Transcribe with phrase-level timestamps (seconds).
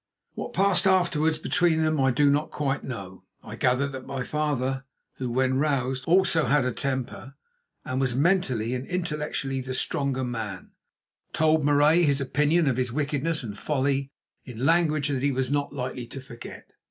[0.33, 3.23] What passed afterwards between them I do not quite know.
[3.43, 4.83] I gathered that my father,
[5.17, 7.35] who, when roused, also had a temper
[7.85, 10.71] and was mentally and intellectually the stronger man,
[11.33, 14.09] told Marais his opinion of his wickedness and folly
[14.43, 16.71] in language that he was not likely to forget.